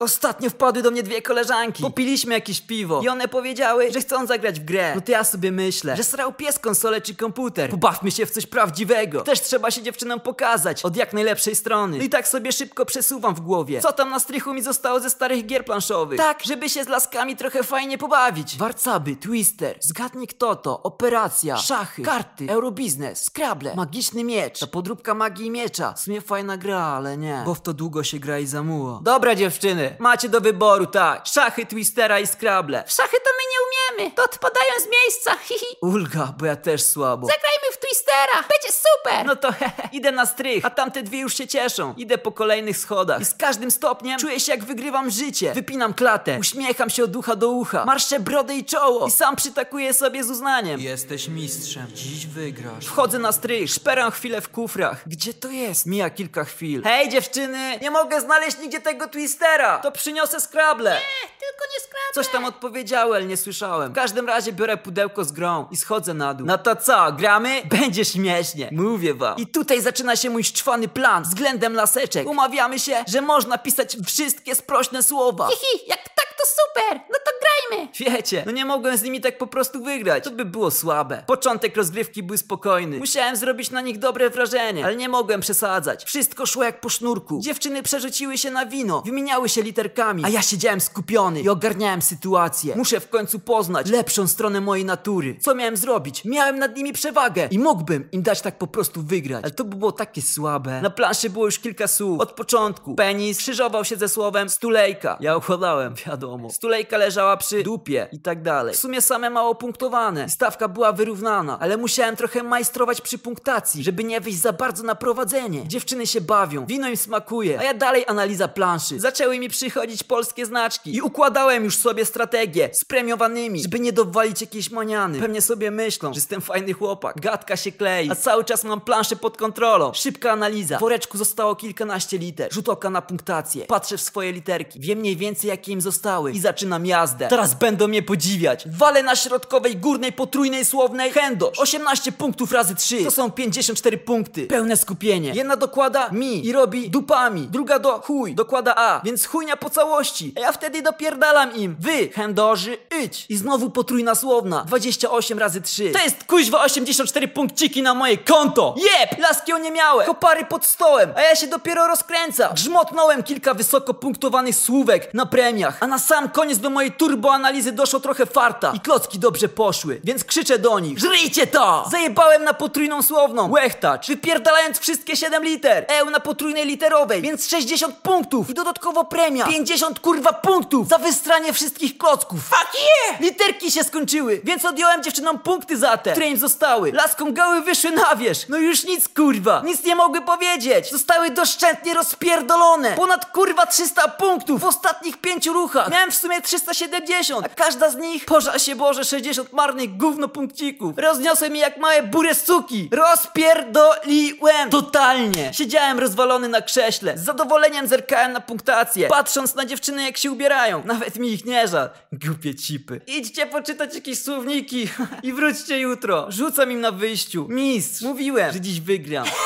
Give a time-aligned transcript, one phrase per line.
[0.00, 1.82] Ostatnio wpadły do mnie dwie koleżanki.
[1.82, 3.00] Popiliśmy jakieś piwo.
[3.02, 4.92] I one powiedziały, że chcą zagrać w grę.
[4.94, 7.70] No to ja sobie myślę, że srał pies konsolę czy komputer.
[7.70, 9.20] Pobawmy się w coś prawdziwego.
[9.20, 11.98] Też trzeba się dziewczynom pokazać od jak najlepszej strony.
[11.98, 13.80] No i tak sobie szybko przesuwam w głowie.
[13.80, 16.18] Co tam na strychu mi zostało ze starych gier planszowych?
[16.18, 18.56] Tak, żeby się z laskami trochę fajnie pobawić.
[18.56, 25.46] Warcaby, Twister, zgadnij kto to, operacja, szachy, karty, eurobiznes, Scrabble, magiczny miecz, ta podróbka magii
[25.46, 25.92] i miecza.
[25.92, 29.00] W sumie fajna gra, ale nie, bo w to długo się gra i zamuło.
[29.02, 32.84] Dobra dziewczyny, macie do wyboru, tak, szachy, Twistera i Scrabble.
[32.86, 34.16] W szachy to my nie umiemy.
[34.16, 35.36] To odpadają z miejsca.
[35.48, 35.66] Hihi.
[35.82, 37.26] Ulga, bo ja też słabo.
[37.26, 37.65] Zagrajmy
[38.06, 38.42] Twistera.
[38.48, 39.26] Będzie super.
[39.26, 41.94] No to hehe, idę na strych, a tamte dwie już się cieszą.
[41.96, 45.52] Idę po kolejnych schodach i z każdym stopniem czuję się jak wygrywam życie.
[45.54, 49.94] Wypinam klatę, uśmiecham się od ucha do ucha, marszczę brodę i czoło i sam przytakuję
[49.94, 50.80] sobie z uznaniem.
[50.80, 52.86] Jesteś mistrzem, dziś wygrasz.
[52.86, 55.08] Wchodzę na strych, szperam chwilę w kufrach.
[55.08, 55.86] Gdzie to jest?
[55.86, 56.82] Mija kilka chwil.
[56.82, 59.78] Hej dziewczyny, nie mogę znaleźć nigdzie tego Twistera.
[59.78, 61.00] To przyniosę Scrabble.
[61.50, 62.14] Tylko nie skrapę.
[62.14, 63.92] Coś tam odpowiedziały, ale nie słyszałem.
[63.92, 66.46] W każdym razie biorę pudełko z grą i schodzę na dół.
[66.46, 67.62] No to co, gramy?
[67.80, 68.68] Będzie śmiesznie.
[68.72, 69.36] Mówię wam.
[69.36, 72.28] I tutaj zaczyna się mój szczwany plan względem laseczek.
[72.28, 75.48] Umawiamy się, że można pisać wszystkie sprośne słowa.
[75.48, 77.00] Hihi, jak tak to super.
[77.10, 77.30] No to
[77.70, 77.88] grajmy.
[77.98, 80.24] Wiecie, no nie mogłem z nimi tak po prostu wygrać.
[80.24, 81.22] To by było słabe.
[81.26, 82.98] Początek rozgrywki był spokojny.
[82.98, 86.04] Musiałem zrobić na nich dobre wrażenie, ale nie mogłem przesadzać.
[86.04, 87.40] Wszystko szło jak po sznurku.
[87.42, 92.76] Dziewczyny przerzuciły się na wino, wymieniały się literkami, a ja siedziałem skupiony i ogarniałem sytuację.
[92.76, 95.36] Muszę w końcu poznać lepszą stronę mojej natury.
[95.40, 96.24] Co miałem zrobić?
[96.24, 99.44] Miałem nad nimi przewagę i mógłbym im dać tak po prostu wygrać.
[99.44, 100.80] Ale to by było takie słabe.
[100.82, 102.20] Na planszy było już kilka słów.
[102.20, 102.94] Od początku.
[102.94, 105.18] Penis krzyżował się ze słowem stulejka.
[105.20, 106.50] Ja układałem, wiadomo.
[106.50, 108.74] Stulejka leżała przy dupie i tak dalej.
[108.74, 110.28] W sumie same mało punktowane.
[110.28, 114.94] Stawka była wyrównana, ale musiałem trochę majstrować przy punktacji, żeby nie wyjść za bardzo na
[114.94, 115.68] prowadzenie.
[115.68, 119.00] Dziewczyny się bawią, wino im smakuje, a ja dalej analiza planszy.
[119.00, 124.40] Zaczęły mi przychodzić polskie znaczki i układałem już sobie strategię z premiowanymi, żeby nie dowalić
[124.40, 125.20] jakiejś maniany.
[125.20, 127.20] Pewnie sobie myślą, że jestem fajny chłopak.
[127.20, 129.92] Gadka się klei, a cały czas mam planszę pod kontrolą.
[129.94, 130.76] Szybka analiza.
[130.76, 132.52] W woreczku zostało kilkanaście liter.
[132.52, 133.66] Rzut oka na punktację.
[133.66, 134.80] Patrzę w swoje literki.
[134.80, 137.28] Wiem mniej więcej jakie im zostały i zaczynam jazdę.
[137.36, 138.64] Teraz będą mnie podziwiać.
[138.66, 141.12] Walę na środkowej, górnej, potrójnej, słownej.
[141.12, 141.58] Hendosz.
[141.58, 143.04] 18 punktów razy 3.
[143.04, 144.46] To są 54 punkty.
[144.46, 145.32] Pełne skupienie.
[145.34, 147.48] Jedna dokłada mi i robi dupami.
[147.50, 148.34] Druga do chuj.
[148.34, 149.00] Dokłada A.
[149.04, 150.32] Więc chujnia po całości.
[150.36, 151.76] A ja wtedy dopierdalam im.
[151.80, 153.26] Wy, hendoży, idź.
[153.28, 154.64] I znowu potrójna słowna.
[154.64, 155.90] 28 razy 3.
[155.90, 158.74] To jest kuźwa 84 punkciki na moje konto.
[158.78, 159.18] Jeb!
[159.18, 160.04] Laski oniemiałe.
[160.04, 161.12] Kopary pod stołem.
[161.16, 162.54] A ja się dopiero rozkręcam.
[162.54, 165.76] Grzmotnąłem kilka wysoko punktowanych słówek na premiach.
[165.80, 166.92] A na sam koniec do mojej
[167.26, 168.72] turboanalizy doszło trochę farta.
[168.76, 170.00] I klocki dobrze poszły.
[170.04, 170.98] Więc krzyczę do nich.
[170.98, 171.84] Żryjcie to!
[171.90, 173.50] Zajebałem na potrójną słowną.
[173.50, 174.08] Łechtacz.
[174.08, 175.84] Wypierdalając wszystkie 7 liter.
[175.88, 177.22] Eł na potrójnej literowej.
[177.22, 178.50] Więc 60 punktów.
[178.50, 179.46] I dodatkowo premia.
[179.46, 180.88] 50 kurwa punktów.
[180.88, 182.40] Za wystranie wszystkich klocków.
[182.48, 183.20] Fuck yeah!
[183.20, 184.40] Literki się skończyły.
[184.44, 186.92] Więc odjąłem dziewczynom punkty za te, które im zostały.
[186.92, 188.48] Laskom gały wyszły na wierzch.
[188.48, 189.62] No już nic kurwa.
[189.64, 190.90] Nic nie mogły powiedzieć.
[190.90, 192.92] Zostały doszczętnie rozpierdolone.
[192.96, 195.90] Ponad kurwa 300 punktów w ostatnich pięciu ruchach.
[195.90, 197.15] Miałem w sumie 370.
[197.44, 200.98] A każda z nich, pożal się Boże, 60 marnych gówno punkcików.
[200.98, 202.88] Rozniosłem je jak małe burę suki.
[202.92, 204.70] Rozpierdoliłem.
[204.70, 205.54] Totalnie.
[205.54, 207.18] Siedziałem rozwalony na krześle.
[207.18, 209.08] Z zadowoleniem zerkałem na punktację.
[209.08, 210.82] Patrząc na dziewczyny jak się ubierają.
[210.84, 211.90] Nawet mi ich nie żal.
[212.12, 213.00] Głupie cipy.
[213.06, 214.88] Idźcie poczytać jakieś słowniki
[215.22, 216.26] i wróćcie jutro.
[216.28, 217.46] Rzucam im na wyjściu.
[217.48, 219.26] Mistrz, mówiłem, że dziś wygram.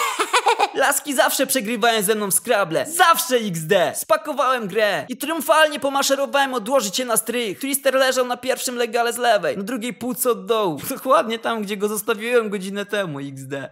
[0.80, 2.86] Laski zawsze przegrywają ze mną w Scrabble.
[2.86, 3.72] Zawsze XD.
[3.94, 7.58] Spakowałem grę i triumfalnie pomaszerowałem odłożyć się na strych.
[7.58, 10.80] Twister leżał na pierwszym legale z lewej, na drugiej półce od dołu.
[10.96, 13.70] Dokładnie tam, gdzie go zostawiłem godzinę temu XD.